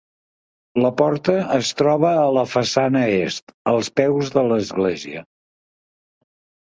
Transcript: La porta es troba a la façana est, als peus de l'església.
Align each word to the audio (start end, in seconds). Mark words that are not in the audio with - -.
La 0.83 0.89
porta 1.01 1.33
es 1.57 1.67
troba 1.81 2.13
a 2.21 2.23
la 2.37 2.45
façana 2.53 3.03
est, 3.17 3.53
als 3.73 3.91
peus 3.99 4.31
de 4.39 4.43
l'església. 4.49 5.23